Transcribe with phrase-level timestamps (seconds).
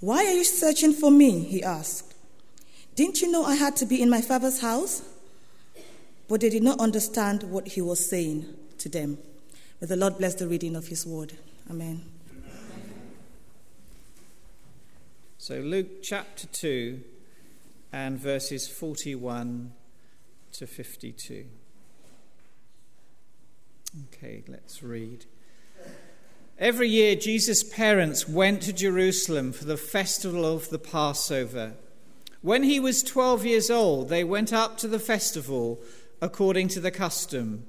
[0.00, 1.40] Why are you searching for me?
[1.40, 2.14] He asked.
[2.96, 5.02] Didn't you know I had to be in my father's house?
[6.28, 8.46] But they did not understand what he was saying
[8.78, 9.18] to them.
[9.80, 11.34] May the Lord bless the reading of his word.
[11.70, 12.04] Amen.
[15.38, 17.00] So, Luke chapter 2
[17.92, 19.72] and verses 41
[20.52, 21.46] to 52.
[24.06, 25.24] Okay, let's read.
[26.60, 31.72] Every year, Jesus' parents went to Jerusalem for the festival of the Passover.
[32.42, 35.80] When he was 12 years old, they went up to the festival
[36.20, 37.64] according to the custom.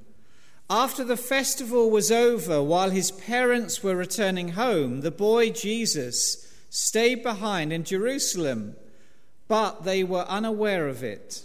[0.69, 7.23] After the festival was over, while his parents were returning home, the boy Jesus stayed
[7.23, 8.75] behind in Jerusalem,
[9.47, 11.43] but they were unaware of it.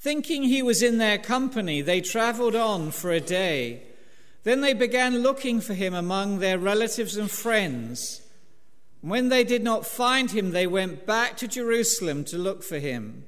[0.00, 3.82] Thinking he was in their company, they traveled on for a day.
[4.46, 8.22] Then they began looking for him among their relatives and friends.
[9.00, 13.24] When they did not find him, they went back to Jerusalem to look for him.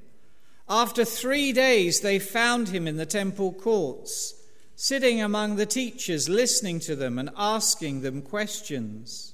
[0.69, 4.33] After three days, they found him in the temple courts,
[4.77, 9.33] sitting among the teachers, listening to them and asking them questions.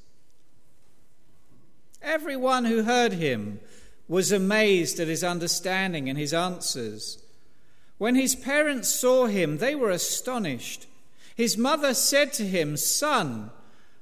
[2.01, 3.59] Everyone who heard him
[4.07, 7.21] was amazed at his understanding and his answers.
[7.99, 10.87] When his parents saw him, they were astonished.
[11.35, 13.51] His mother said to him, Son,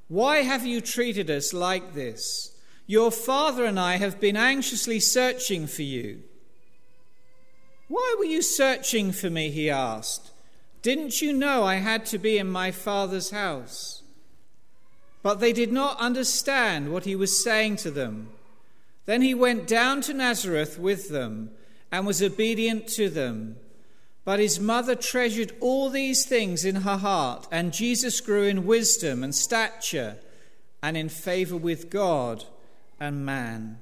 [0.08, 2.56] why have you treated us like this?
[2.86, 6.22] Your father and I have been anxiously searching for you.
[7.88, 9.50] Why were you searching for me?
[9.50, 10.32] He asked.
[10.82, 14.04] Didn't you know I had to be in my father's house?
[15.24, 18.30] But they did not understand what he was saying to them.
[19.06, 21.52] Then he went down to Nazareth with them
[21.92, 23.56] and was obedient to them.
[24.26, 29.24] But his mother treasured all these things in her heart, and Jesus grew in wisdom
[29.24, 30.18] and stature
[30.82, 32.46] and in favor with God
[33.00, 33.80] and man.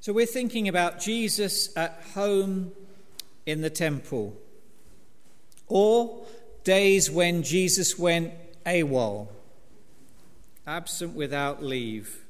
[0.00, 2.72] So we're thinking about Jesus at home
[3.46, 4.36] in the temple,
[5.68, 6.26] or
[6.64, 8.32] days when Jesus went
[8.66, 9.28] AWOL,
[10.66, 12.24] absent without leave.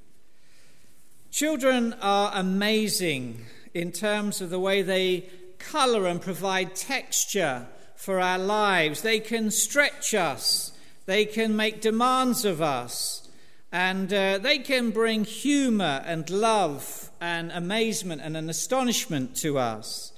[1.31, 3.44] Children are amazing
[3.75, 9.03] in terms of the way they colour and provide texture for our lives.
[9.03, 10.73] They can stretch us,
[11.07, 13.29] they can make demands of us,
[13.73, 20.12] and uh, they can bring humour and love and amazement and an astonishment to us.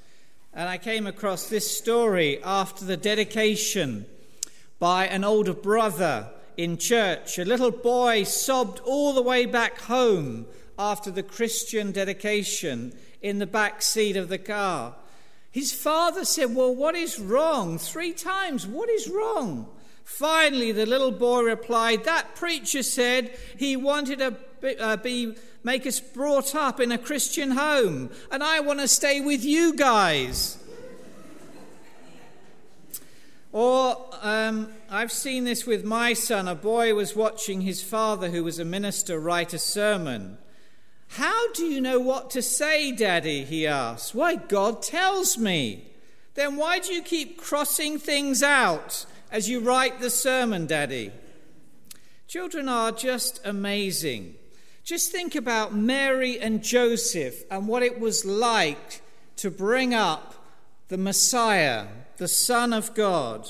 [0.53, 4.07] And I came across this story after the dedication
[4.79, 7.39] by an older brother in church.
[7.39, 10.47] A little boy sobbed all the way back home
[10.79, 14.95] after the Christian dedication in the back seat of the car.
[15.51, 17.79] His father said, Well, what is wrong?
[17.79, 19.67] Three times, what is wrong?
[20.05, 25.35] Finally, the little boy replied, That preacher said he wanted to be, uh, be,
[25.65, 29.75] make us brought up in a Christian home, and I want to stay with you
[29.75, 30.59] guys.
[33.51, 36.47] Or um, I've seen this with my son.
[36.47, 40.37] A boy was watching his father, who was a minister, write a sermon.
[41.09, 43.45] How do you know what to say, Daddy?
[43.45, 44.15] he asked.
[44.15, 45.85] Why, God tells me.
[46.35, 51.13] Then why do you keep crossing things out as you write the sermon, Daddy?
[52.29, 54.35] Children are just amazing.
[54.85, 59.01] Just think about Mary and Joseph and what it was like
[59.37, 60.35] to bring up
[60.89, 61.87] the Messiah,
[62.19, 63.49] the Son of God.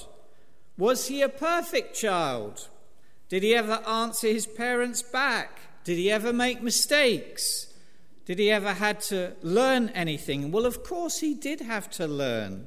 [0.79, 2.69] Was he a perfect child?
[3.29, 5.61] Did he ever answer his parents back?
[5.87, 7.73] Did he ever make mistakes?
[8.25, 10.51] Did he ever had to learn anything?
[10.51, 12.67] Well, of course he did have to learn.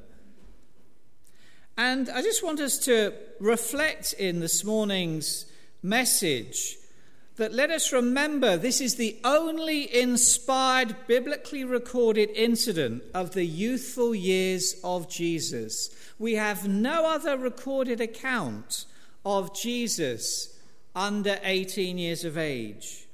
[1.76, 5.44] And I just want us to reflect in this morning's
[5.82, 6.78] message
[7.36, 14.14] that let us remember this is the only inspired, biblically recorded incident of the youthful
[14.14, 15.90] years of Jesus.
[16.18, 18.86] We have no other recorded account
[19.26, 20.58] of Jesus
[20.96, 23.08] under 18 years of age.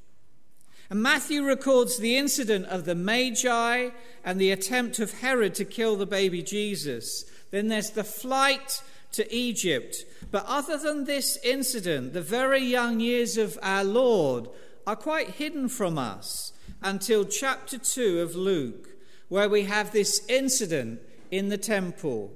[0.89, 3.91] And Matthew records the incident of the Magi
[4.25, 7.25] and the attempt of Herod to kill the baby Jesus.
[7.51, 10.05] Then there's the flight to Egypt.
[10.31, 14.49] But other than this incident, the very young years of our Lord
[14.87, 16.53] are quite hidden from us
[16.83, 18.91] until chapter 2 of Luke,
[19.29, 21.01] where we have this incident
[21.31, 22.33] in the temple.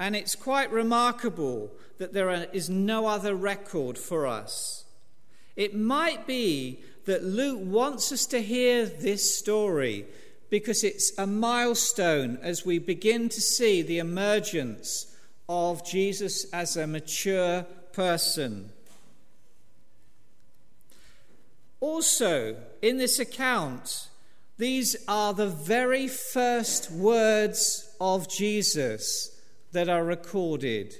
[0.00, 4.84] And it's quite remarkable that there is no other record for us.
[5.54, 10.06] It might be that Luke wants us to hear this story
[10.50, 15.16] because it's a milestone as we begin to see the emergence
[15.48, 18.70] of Jesus as a mature person.
[21.80, 24.08] Also, in this account,
[24.58, 29.36] these are the very first words of Jesus
[29.72, 30.94] that are recorded.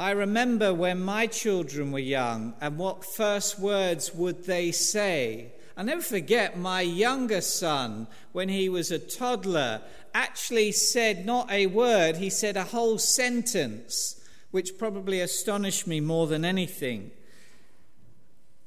[0.00, 5.52] I remember when my children were young and what first words would they say.
[5.76, 9.82] I'll never forget my younger son, when he was a toddler,
[10.14, 14.18] actually said not a word, he said a whole sentence,
[14.52, 17.10] which probably astonished me more than anything.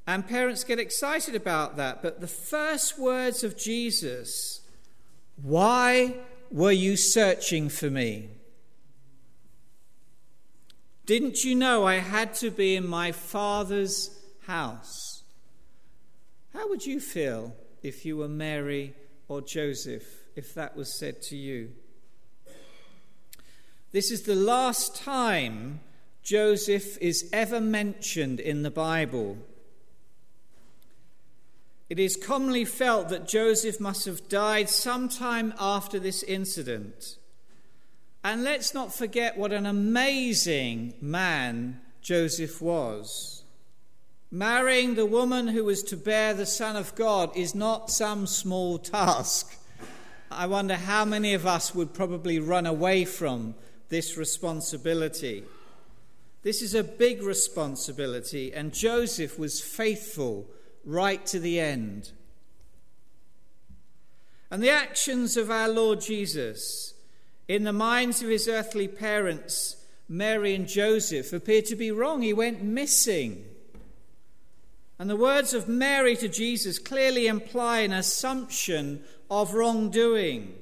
[0.06, 2.04] And parents get excited about that.
[2.04, 4.62] But the first words of Jesus,
[5.42, 6.14] why
[6.52, 8.30] were you searching for me?
[11.06, 15.24] Didn't you know I had to be in my Father's house?
[16.54, 18.94] How would you feel if you were Mary
[19.28, 20.06] or Joseph,
[20.36, 21.72] if that was said to you?
[23.92, 25.82] This is the last time
[26.24, 29.38] Joseph is ever mentioned in the Bible.
[31.90, 37.18] It is commonly felt that Joseph must have died sometime after this incident.
[38.24, 43.44] And let's not forget what an amazing man Joseph was.
[44.32, 48.80] Marrying the woman who was to bear the Son of God is not some small
[48.80, 49.58] task.
[50.32, 53.56] I wonder how many of us would probably run away from
[53.90, 55.44] this responsibility.
[56.42, 60.48] This is a big responsibility, and Joseph was faithful
[60.84, 62.12] right to the end.
[64.50, 66.93] And the actions of our Lord Jesus
[67.54, 69.76] in the minds of his earthly parents,
[70.10, 72.24] Mary and Joseph, appeared to be wrong.
[72.24, 73.46] He went missing.
[74.98, 80.56] And the words of Mary to Jesus clearly imply an assumption of wrongdoing.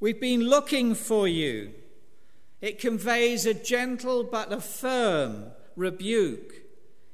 [0.00, 1.72] We've been looking for you.
[2.60, 6.52] It conveys a gentle but a firm rebuke.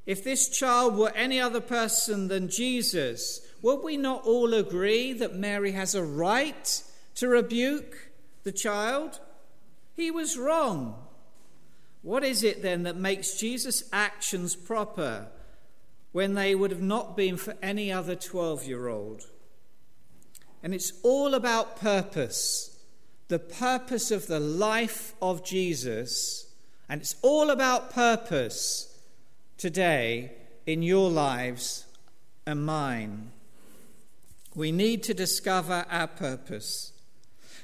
[0.06, 5.36] If this child were any other person than Jesus, would we not all agree that
[5.36, 6.82] Mary has a right
[7.16, 8.12] to rebuke
[8.44, 9.20] the child?
[9.94, 10.94] He was wrong.
[12.02, 15.28] What is it then that makes Jesus' actions proper
[16.12, 19.22] when they would have not been for any other 12 year old?
[20.62, 22.74] And it's all about purpose
[23.28, 26.46] the purpose of the life of Jesus,
[26.88, 28.98] and it's all about purpose
[29.56, 30.32] today
[30.66, 31.86] in your lives
[32.46, 33.30] and mine.
[34.54, 36.92] We need to discover our purpose.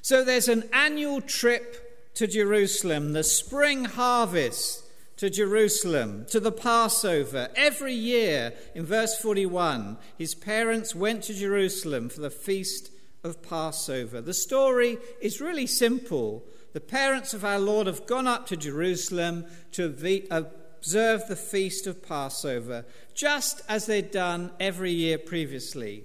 [0.03, 4.85] So there's an annual trip to Jerusalem, the spring harvest
[5.19, 7.49] to Jerusalem, to the Passover.
[7.55, 12.91] Every year, in verse 41, his parents went to Jerusalem for the feast
[13.23, 14.23] of Passover.
[14.23, 16.45] The story is really simple.
[16.73, 19.85] The parents of our Lord have gone up to Jerusalem to
[20.31, 26.05] observe the feast of Passover, just as they'd done every year previously.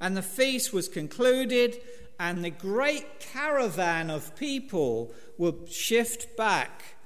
[0.00, 1.80] And the feast was concluded
[2.18, 6.96] and the great caravan of people would shift back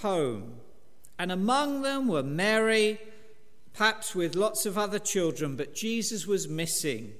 [0.00, 0.54] home.
[1.18, 2.98] And among them were Mary,
[3.74, 7.12] perhaps with lots of other children, but Jesus was missing.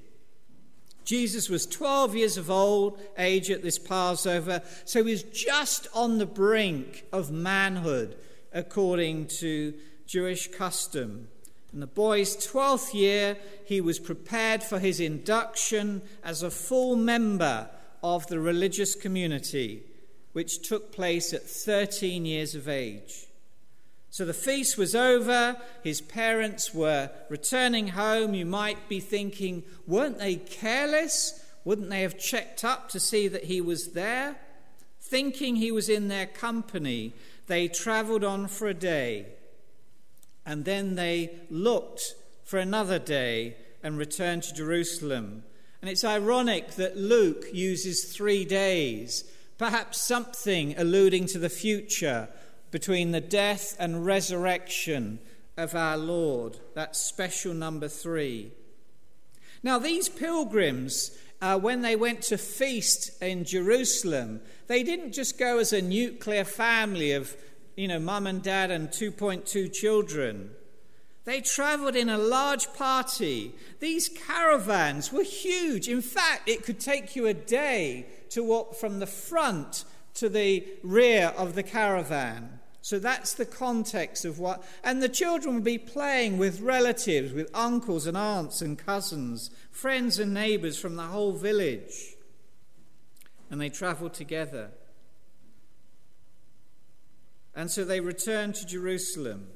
[1.03, 6.17] Jesus was 12 years of old age at this Passover, so he was just on
[6.17, 8.15] the brink of manhood,
[8.53, 9.73] according to
[10.05, 11.27] Jewish custom.
[11.71, 17.69] In the boy's 12th year, he was prepared for his induction as a full member
[18.01, 19.83] of the religious community,
[20.33, 23.27] which took place at 13 years of age.
[24.09, 28.33] So the feast was over, his parents were returning home.
[28.33, 31.45] You might be thinking, weren't they careless?
[31.63, 34.37] Wouldn't they have checked up to see that he was there?
[34.99, 37.13] Thinking he was in their company,
[37.45, 39.27] they travelled on for a day
[40.45, 45.43] and then they looked for another day and returned to Jerusalem.
[45.81, 49.23] And it's ironic that Luke uses three days,
[49.57, 52.27] perhaps something alluding to the future
[52.71, 55.19] between the death and resurrection
[55.57, 56.57] of our Lord.
[56.75, 58.51] That special number three.
[59.63, 65.59] Now, these pilgrims, uh, when they went to feast in Jerusalem, they didn't just go
[65.59, 67.35] as a nuclear family of
[67.79, 70.51] you know, mum and dad and 2.2 children.
[71.23, 73.53] They traveled in a large party.
[73.79, 75.87] These caravans were huge.
[75.87, 80.67] In fact, it could take you a day to walk from the front to the
[80.83, 82.59] rear of the caravan.
[82.81, 84.61] So that's the context of what.
[84.83, 90.19] And the children would be playing with relatives, with uncles and aunts and cousins, friends
[90.19, 92.15] and neighbors from the whole village.
[93.49, 94.71] And they traveled together.
[97.59, 99.47] And so they return to Jerusalem.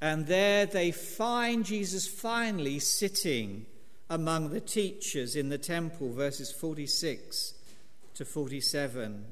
[0.00, 3.66] And there they find Jesus finally sitting
[4.08, 7.54] among the teachers in the temple, verses 46
[8.14, 9.24] to 47.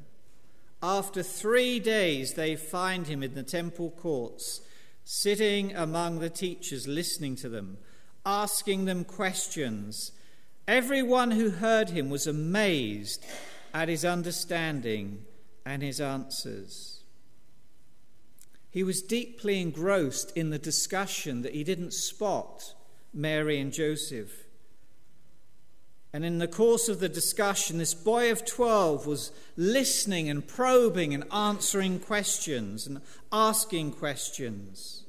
[0.83, 4.61] After three days, they find him in the temple courts,
[5.05, 7.79] sitting among the teachers, listening to them,
[8.27, 10.11] asking them questions.
[10.67, 13.25] Everyone who heard him was amazed
[13.73, 15.25] at his understanding
[15.65, 16.96] and his answers.
[18.77, 22.75] He was deeply engrossed in the discussion that he didn't spot
[23.15, 24.45] Mary and Joseph.
[26.13, 31.15] And in the course of the discussion, this boy of 12 was listening and probing
[31.15, 33.01] and answering questions and
[33.33, 35.05] asking questions.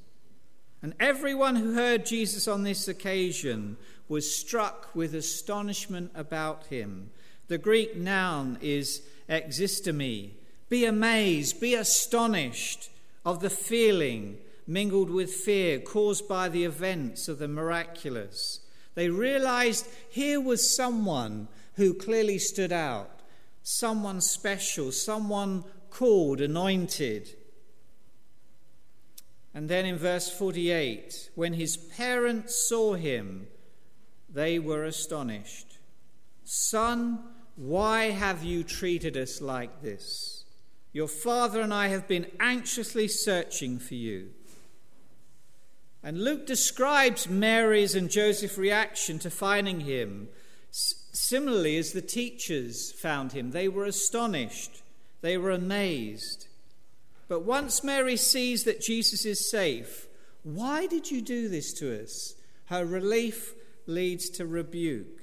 [0.82, 3.76] And everyone who heard Jesus on this occasion
[4.08, 7.12] was struck with astonishment about him.
[7.50, 10.36] The Greek noun is existemi.
[10.70, 12.92] Be amazed, be astonished
[13.27, 18.62] of the feeling mingled with fear caused by the events of the miraculous.
[18.96, 23.19] They realized here was someone who clearly stood out,
[23.63, 27.36] someone special, someone called, anointed.
[29.53, 33.48] And then in verse 48, when his parents saw him,
[34.29, 35.79] they were astonished.
[36.46, 37.19] Son,
[37.57, 40.37] why have you treated us like this?
[40.94, 44.29] Your father and I have been anxiously searching for you.
[46.03, 50.29] And Luke describes Mary's and Joseph's reaction to finding him
[50.72, 53.51] similarly as the teachers found him.
[53.51, 54.84] They were astonished,
[55.22, 56.48] they were amazed.
[57.27, 60.08] But once Mary sees that Jesus is safe,
[60.44, 62.36] why did you do this to us?
[62.65, 63.53] Her relief
[63.86, 65.22] leads to rebuke.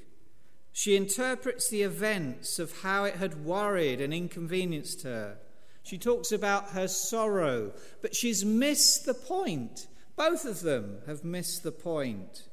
[0.72, 5.38] She interprets the events of how it had worried and inconvenienced her.
[5.84, 7.72] She talks about her sorrow,
[8.02, 9.86] but she's missed the point.
[10.16, 12.44] Both of them have missed the point.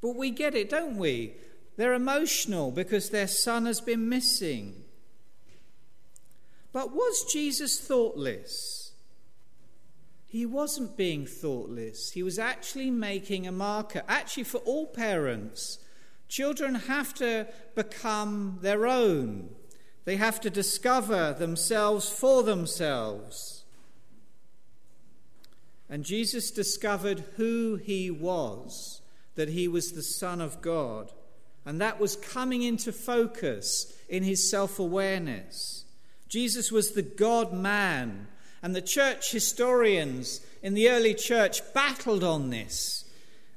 [0.00, 1.34] But we get it, don't we?
[1.76, 4.84] They're emotional because their son has been missing.
[6.72, 8.92] But was Jesus thoughtless?
[10.26, 12.12] He wasn't being thoughtless.
[12.12, 14.02] He was actually making a marker.
[14.08, 15.78] Actually, for all parents,
[16.28, 19.50] children have to become their own,
[20.04, 23.64] they have to discover themselves for themselves.
[25.88, 29.02] And Jesus discovered who he was,
[29.34, 31.10] that he was the Son of God.
[31.66, 35.84] And that was coming into focus in his self awareness.
[36.28, 38.28] Jesus was the God man.
[38.62, 43.04] And the church historians in the early church battled on this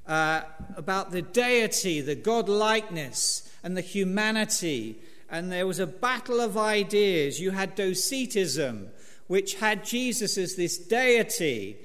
[0.08, 0.42] uh,
[0.76, 4.98] about the deity, the God likeness, and the humanity.
[5.34, 7.40] And there was a battle of ideas.
[7.40, 8.90] You had Docetism,
[9.26, 11.76] which had Jesus as this deity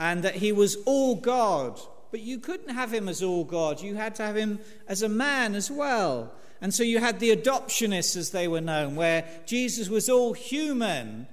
[0.00, 1.78] and that he was all God.
[2.10, 4.58] But you couldn't have him as all God, you had to have him
[4.88, 6.32] as a man as well.
[6.62, 11.26] And so you had the adoptionists, as they were known, where Jesus was all human,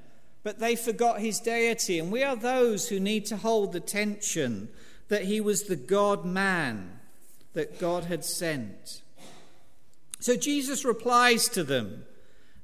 [0.44, 2.00] but they forgot his deity.
[2.00, 4.68] And we are those who need to hold the tension
[5.08, 7.00] that he was the God man
[7.54, 9.04] that God had sent.
[10.22, 12.06] So Jesus replies to them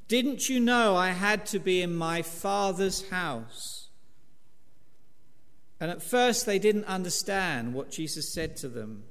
[0.07, 3.89] Didn't you know I had to be in my Father's house?
[5.79, 9.03] And at first, they didn't understand what Jesus said to them.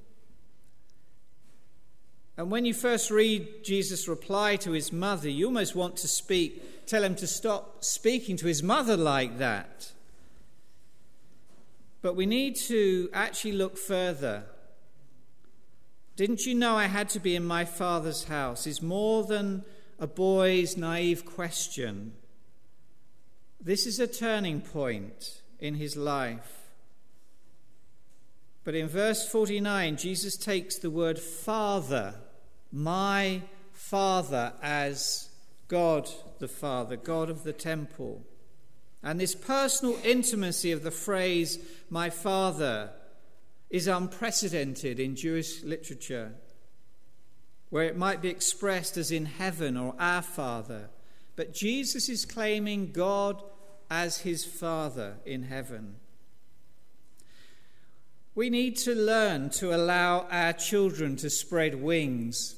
[2.37, 6.87] And when you first read Jesus' reply to his mother, you almost want to speak,
[6.87, 9.93] tell him to stop speaking to his mother like that.
[12.03, 14.45] But we need to actually look further.
[16.17, 18.67] Didn't you know I had to be in my father's house?
[18.67, 19.65] is more than
[19.99, 22.13] a boy's naive question.
[23.61, 26.71] This is a turning point in his life.
[28.65, 32.15] But in verse 49, Jesus takes the word Father,
[32.73, 33.43] my
[33.73, 35.29] Father, as
[35.69, 36.09] God
[36.39, 38.25] the Father, God of the temple.
[39.03, 41.59] And this personal intimacy of the phrase,
[41.91, 42.91] my Father,
[43.71, 46.35] is unprecedented in Jewish literature,
[47.71, 50.91] where it might be expressed as in heaven or our Father.
[51.35, 53.43] But Jesus is claiming God
[53.91, 55.97] as his Father in heaven.
[58.35, 62.57] We need to learn to allow our children to spread wings.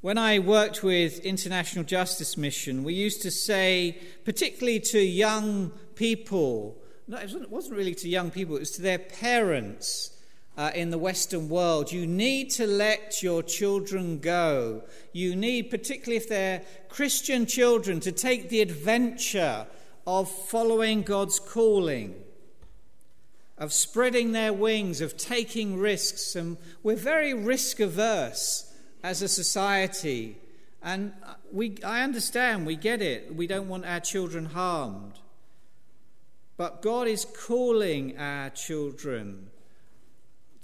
[0.00, 6.80] When I worked with International Justice Mission, we used to say, particularly to young people,
[7.08, 10.16] no, it wasn't really to young people, it was to their parents
[10.60, 14.82] uh, in the Western world, you need to let your children go.
[15.12, 19.66] You need, particularly if they're Christian children, to take the adventure
[20.06, 22.14] of following God's calling,
[23.56, 26.36] of spreading their wings, of taking risks.
[26.36, 28.70] And we're very risk averse
[29.02, 30.36] as a society.
[30.82, 31.12] And
[31.52, 33.34] we, I understand, we get it.
[33.34, 35.18] We don't want our children harmed.
[36.60, 39.48] But God is calling our children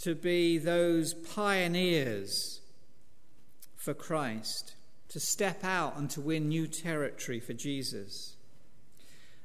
[0.00, 2.60] to be those pioneers
[3.76, 4.74] for Christ,
[5.08, 8.36] to step out and to win new territory for Jesus.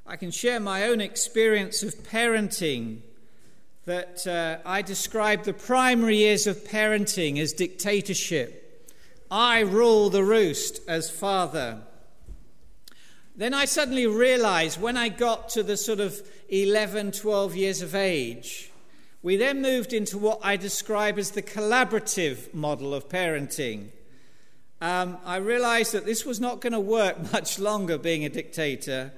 [0.05, 2.97] I can share my own experience of parenting
[3.85, 8.91] that uh, I describe the primary years of parenting as dictatorship.
[9.31, 11.83] I rule the roost as father.
[13.35, 17.95] Then I suddenly realized when I got to the sort of 11, 12 years of
[17.95, 18.71] age,
[19.23, 23.89] we then moved into what I describe as the collaborative model of parenting.
[24.81, 29.13] Um, I realized that this was not going to work much longer being a dictator.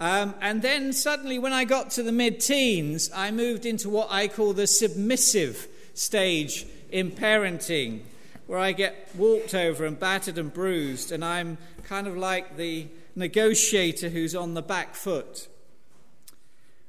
[0.00, 4.08] Um, and then suddenly, when I got to the mid teens, I moved into what
[4.10, 8.00] I call the submissive stage in parenting,
[8.46, 12.88] where I get walked over and battered and bruised, and I'm kind of like the
[13.14, 15.48] negotiator who's on the back foot.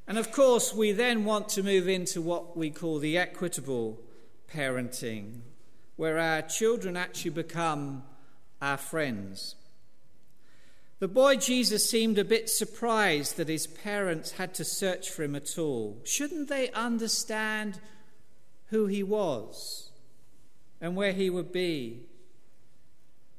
[0.08, 4.00] And of course, we then want to move into what we call the equitable
[4.54, 5.42] parenting,
[5.96, 8.04] where our children actually become
[8.62, 9.56] our friends.
[11.00, 15.36] The boy Jesus seemed a bit surprised that his parents had to search for him
[15.36, 16.02] at all.
[16.06, 17.80] Shouldn't they understand
[18.68, 19.90] who he was
[20.80, 22.04] and where he would be?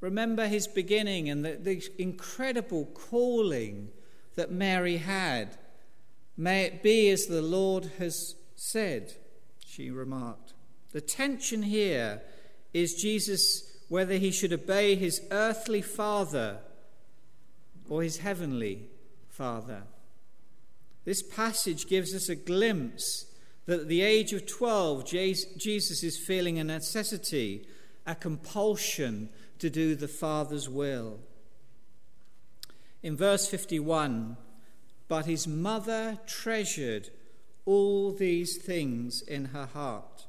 [0.00, 3.88] Remember his beginning and the, the incredible calling
[4.34, 5.56] that Mary had
[6.36, 9.14] May it be as the Lord has said,
[9.64, 10.52] she remarked.
[10.92, 12.22] The tension here
[12.74, 16.58] is Jesus whether he should obey his earthly father
[17.88, 18.88] or his heavenly
[19.28, 19.84] father.
[21.04, 23.26] This passage gives us a glimpse
[23.66, 27.66] that at the age of 12, Jesus is feeling a necessity,
[28.06, 31.20] a compulsion to do the Father's will.
[33.02, 34.36] In verse 51,
[35.08, 37.10] but his mother treasured
[37.64, 40.26] all these things in her heart.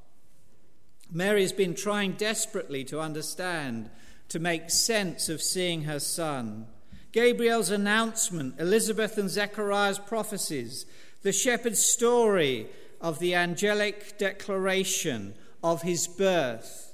[1.11, 3.89] Mary has been trying desperately to understand,
[4.29, 6.67] to make sense of seeing her son.
[7.11, 10.85] Gabriel's announcement, Elizabeth and Zechariah's prophecies,
[11.21, 12.67] the shepherd's story
[12.99, 16.86] of the angelic declaration of his birth,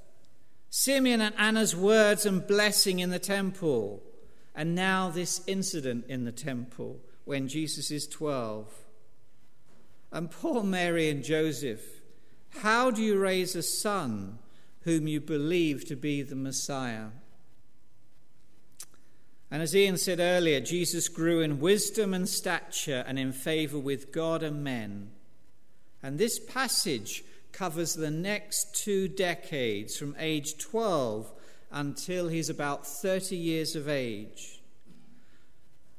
[0.76, 4.02] Simeon and Anna's words and blessing in the temple,
[4.56, 8.74] and now this incident in the temple when Jesus is 12.
[10.12, 12.02] And poor Mary and Joseph,
[12.62, 14.40] how do you raise a son
[14.82, 17.10] whom you believe to be the Messiah?
[19.52, 24.12] And as Ian said earlier, Jesus grew in wisdom and stature and in favor with
[24.12, 25.12] God and men.
[26.02, 27.24] And this passage
[27.54, 31.32] covers the next two decades from age 12
[31.72, 34.62] until he's about 30 years of age.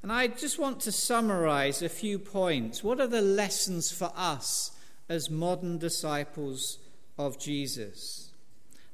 [0.02, 2.84] And I just want to summarize a few points.
[2.84, 4.72] What are the lessons for us
[5.08, 6.78] as modern disciples
[7.16, 8.30] of Jesus?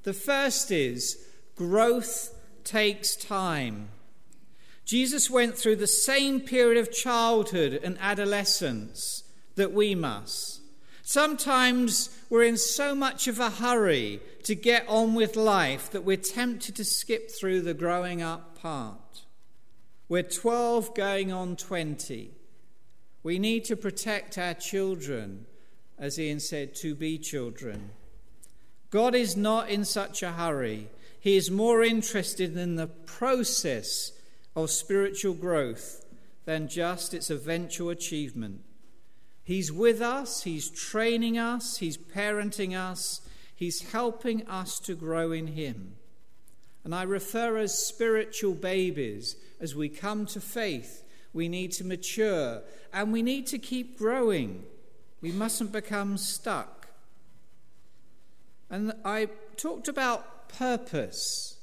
[0.05, 3.89] The first is growth takes time.
[4.85, 9.25] Jesus went through the same period of childhood and adolescence
[9.57, 10.60] that we must.
[11.11, 16.17] Sometimes we're in so much of a hurry to get on with life that we're
[16.17, 19.25] tempted to skip through the growing up part.
[20.09, 22.31] We're 12 going on 20.
[23.25, 25.47] We need to protect our children,
[25.99, 27.91] as Ian said, to be children.
[28.91, 30.91] God is not in such a hurry.
[31.19, 34.13] He is more interested in the process
[34.55, 36.07] of spiritual growth
[36.45, 38.61] than just its eventual achievement.
[39.43, 43.21] He's with us, He's training us, He's parenting us,
[43.55, 45.97] He's helping us to grow in Him.
[46.85, 51.05] And I refer as spiritual babies as we come to faith.
[51.33, 54.65] We need to mature and we need to keep growing.
[55.21, 56.89] We mustn't become stuck.
[58.71, 61.59] And I talked about purpose.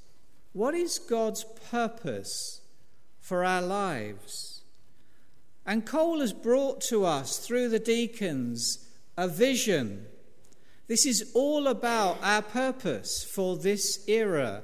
[0.53, 2.61] What is God's purpose
[3.19, 4.56] for our lives?
[5.67, 10.05] And Cole has brought to us through the deacons a vision.
[10.87, 14.63] This is all about our purpose for this era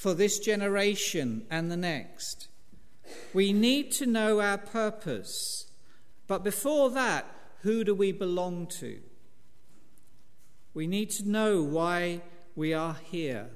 [0.00, 2.48] for this generation and the next.
[3.34, 5.70] We need to know our purpose.
[6.26, 7.26] But before that,
[7.60, 8.98] who do we belong to?
[10.72, 12.22] We need to know why
[12.56, 13.50] we are here.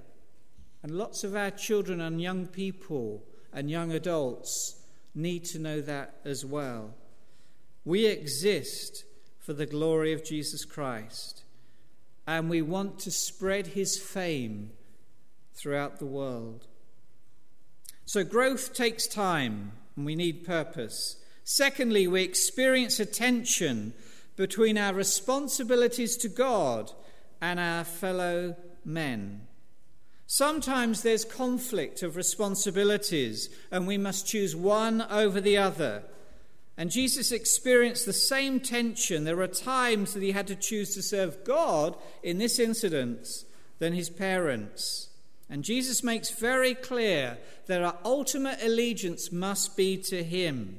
[0.83, 4.84] And lots of our children and young people and young adults
[5.15, 6.95] need to know that as well.
[7.85, 9.05] We exist
[9.39, 11.43] for the glory of Jesus Christ,
[12.27, 14.71] and we want to spread his fame
[15.55, 16.67] throughout the world.
[18.07, 21.17] So, growth takes time, and we need purpose.
[21.45, 23.93] Secondly, we experience a tension
[24.37, 26.91] between our responsibilities to God
[27.41, 29.47] and our fellow men.
[30.27, 36.03] Sometimes there's conflict of responsibilities, and we must choose one over the other.
[36.77, 39.25] And Jesus experienced the same tension.
[39.25, 43.29] There are times that he had to choose to serve God in this incident
[43.79, 45.09] than his parents.
[45.49, 50.79] And Jesus makes very clear that our ultimate allegiance must be to him.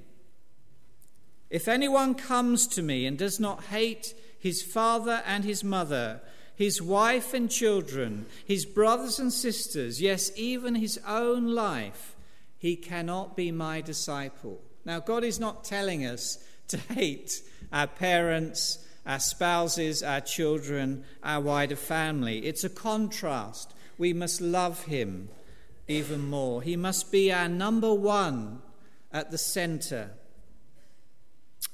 [1.49, 6.21] If anyone comes to me and does not hate his father and his mother,
[6.55, 12.15] his wife and children, his brothers and sisters, yes, even his own life,
[12.57, 14.61] he cannot be my disciple.
[14.85, 17.41] Now, God is not telling us to hate
[17.71, 22.45] our parents, our spouses, our children, our wider family.
[22.45, 23.73] It's a contrast.
[23.97, 25.29] We must love him
[25.87, 26.61] even more.
[26.61, 28.61] He must be our number one
[29.11, 30.11] at the center.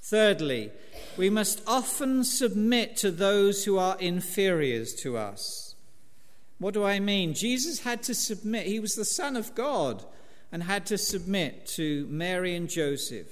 [0.01, 0.71] Thirdly,
[1.17, 5.75] we must often submit to those who are inferiors to us.
[6.57, 7.33] What do I mean?
[7.33, 8.67] Jesus had to submit.
[8.67, 10.05] He was the Son of God
[10.51, 13.29] and had to submit to Mary and Joseph.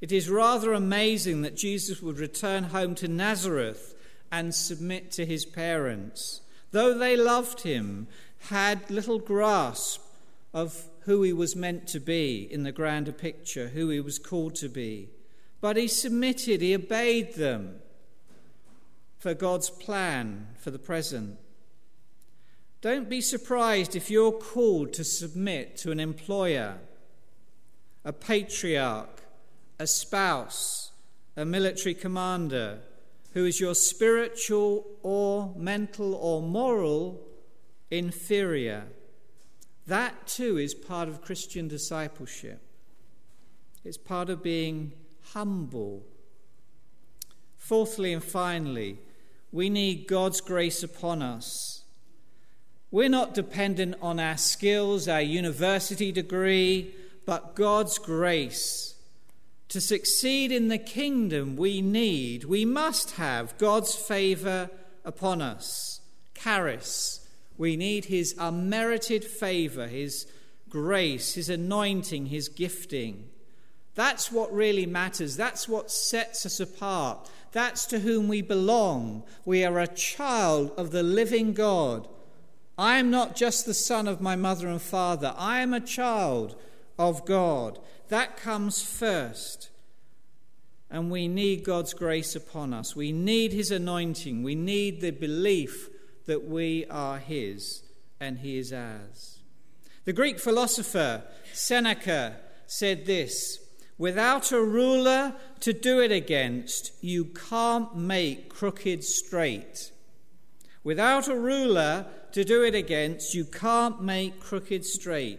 [0.00, 3.94] It is rather amazing that Jesus would return home to Nazareth
[4.32, 6.40] and submit to his parents.
[6.72, 8.08] Though they loved him,
[8.48, 10.00] had little grasp
[10.52, 14.54] of who he was meant to be in the grander picture, who he was called
[14.56, 15.08] to be.
[15.62, 17.76] But he submitted, he obeyed them
[19.16, 21.38] for God's plan for the present.
[22.80, 26.78] Don't be surprised if you're called to submit to an employer,
[28.04, 29.22] a patriarch,
[29.78, 30.90] a spouse,
[31.36, 32.80] a military commander
[33.32, 37.20] who is your spiritual or mental or moral
[37.88, 38.86] inferior.
[39.86, 42.60] That too is part of Christian discipleship.
[43.84, 44.94] It's part of being
[45.32, 46.04] humble.
[47.56, 48.98] Fourthly and finally,
[49.50, 51.84] we need God's grace upon us.
[52.90, 58.94] We're not dependent on our skills, our university degree, but God's grace.
[59.68, 64.68] To succeed in the kingdom, we need, we must have God's favor
[65.04, 66.00] upon us.
[66.34, 67.26] Charis.
[67.56, 70.26] We need His unmerited favor, His
[70.68, 73.30] grace, His anointing, His gifting.
[73.94, 75.36] That's what really matters.
[75.36, 77.30] That's what sets us apart.
[77.52, 79.24] That's to whom we belong.
[79.44, 82.08] We are a child of the living God.
[82.78, 86.56] I am not just the son of my mother and father, I am a child
[86.98, 87.78] of God.
[88.08, 89.68] That comes first.
[90.90, 92.94] And we need God's grace upon us.
[92.94, 94.42] We need His anointing.
[94.42, 95.88] We need the belief
[96.26, 97.82] that we are His
[98.20, 99.38] and He is ours.
[100.04, 103.58] The Greek philosopher Seneca said this
[103.98, 109.92] Without a ruler to do it against, you can't make crooked straight.
[110.82, 115.38] Without a ruler to do it against, you can't make crooked straight.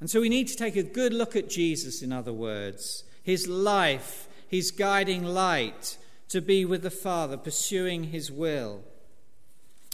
[0.00, 3.46] And so we need to take a good look at Jesus, in other words, his
[3.46, 5.98] life, his guiding light
[6.30, 8.82] to be with the Father, pursuing his will.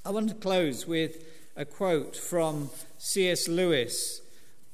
[0.05, 1.25] I want to close with
[1.57, 3.49] a quote from C.S.
[3.49, 4.21] Lewis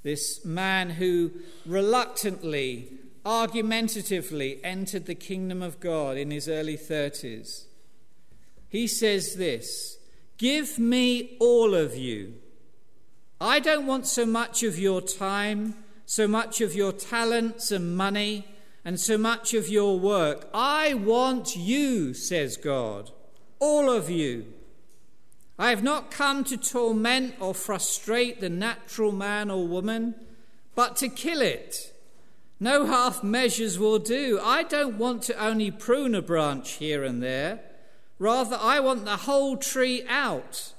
[0.03, 1.31] this man who
[1.65, 2.93] reluctantly,
[3.25, 7.65] argumentatively entered the kingdom of God in his early 30s.
[8.69, 9.99] He says this
[10.39, 12.35] Give me all of you.
[13.41, 15.75] I don't want so much of your time,
[16.07, 18.47] so much of your talents and money,
[18.85, 20.49] and so much of your work.
[20.53, 23.11] I want you, says God,
[23.59, 24.47] all of you.
[25.59, 30.15] I have not come to torment or frustrate the natural man or woman,
[30.75, 31.93] but to kill it.
[32.59, 34.41] No half measures will do.
[34.43, 37.61] I don't want to only prune a branch here and there.
[38.19, 40.73] Rather, I want the whole tree out.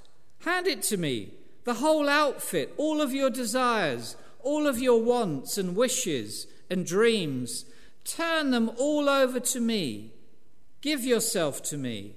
[0.45, 1.33] Hand it to me,
[1.65, 7.65] the whole outfit, all of your desires, all of your wants and wishes and dreams.
[8.05, 10.11] Turn them all over to me.
[10.81, 12.15] Give yourself to me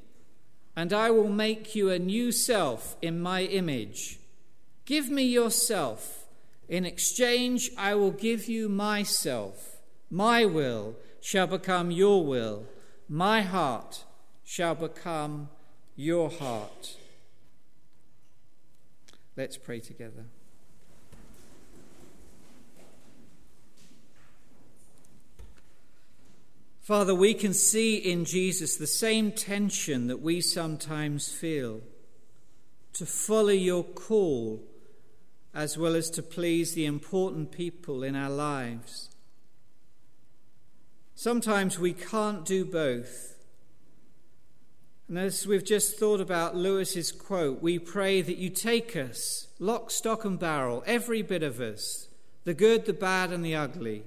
[0.77, 4.21] and I will make you a new self in my image.
[4.85, 6.27] Give me yourself.
[6.69, 9.79] In exchange, I will give you myself.
[10.11, 12.67] My will shall become your will.
[13.09, 14.05] My heart
[14.45, 15.49] shall become
[15.97, 16.97] your heart.
[19.37, 20.27] Let's pray together.
[26.87, 31.81] Father, we can see in Jesus the same tension that we sometimes feel
[32.93, 34.63] to follow your call
[35.53, 39.11] as well as to please the important people in our lives.
[41.17, 43.35] Sometimes we can't do both.
[45.09, 49.91] And as we've just thought about Lewis's quote, we pray that you take us, lock,
[49.91, 52.07] stock, and barrel, every bit of us,
[52.45, 54.05] the good, the bad, and the ugly.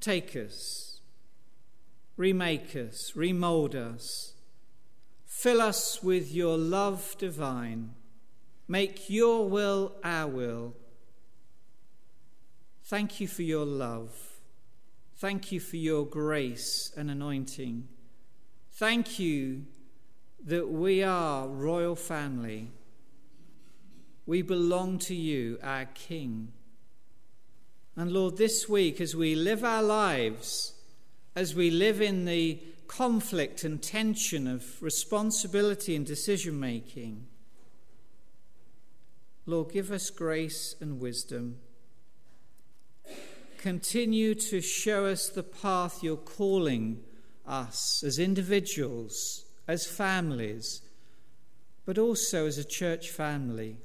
[0.00, 1.00] Take us,
[2.16, 4.34] remake us, remold us,
[5.26, 7.94] fill us with your love divine,
[8.68, 10.74] make your will our will.
[12.84, 14.10] Thank you for your love.
[15.16, 17.88] Thank you for your grace and anointing.
[18.72, 19.64] Thank you
[20.44, 22.70] that we are royal family.
[24.26, 26.52] We belong to you, our King.
[27.98, 30.72] And Lord, this week, as we live our lives,
[31.36, 37.26] as we live in the conflict and tension of responsibility and decision making,
[39.44, 41.58] Lord, give us grace and wisdom
[43.58, 47.02] continue to show us the path you're calling
[47.46, 50.80] us as individuals, as families,
[51.84, 53.76] but also as a church family.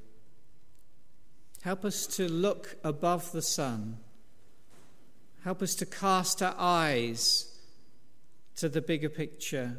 [1.64, 3.98] Help us to look above the sun.
[5.46, 7.58] Help us to cast our eyes
[8.58, 9.78] to the bigger picture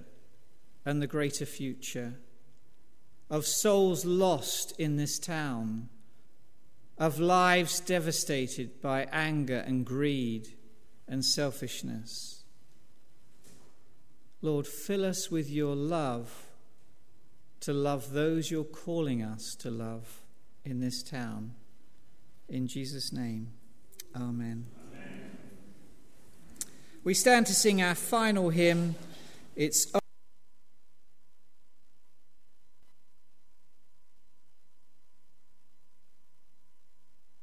[0.87, 2.15] and the greater future
[3.29, 5.91] of souls lost in this town
[6.97, 10.49] of lives devastated by anger and greed
[11.07, 12.45] and selfishness.
[14.41, 16.47] Lord, fill us with your love
[17.61, 20.23] to love those you're calling us to love
[20.65, 21.53] in this town.
[22.49, 23.53] In Jesus' name,
[24.15, 24.67] amen.
[24.93, 25.31] amen.
[27.03, 28.95] We stand to sing our final hymn.
[29.57, 29.93] It's